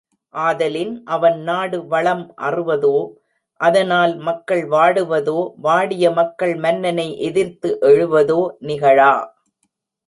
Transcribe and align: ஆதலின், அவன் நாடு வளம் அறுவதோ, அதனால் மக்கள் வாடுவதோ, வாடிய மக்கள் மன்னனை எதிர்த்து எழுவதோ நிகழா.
ஆதலின், 0.35 0.93
அவன் 1.05 1.39
நாடு 1.39 1.87
வளம் 1.87 2.23
அறுவதோ, 2.37 2.95
அதனால் 3.59 4.17
மக்கள் 4.17 4.63
வாடுவதோ, 4.67 5.39
வாடிய 5.57 6.11
மக்கள் 6.11 6.55
மன்னனை 6.55 7.07
எதிர்த்து 7.19 7.77
எழுவதோ 7.81 8.41
நிகழா. 8.59 9.13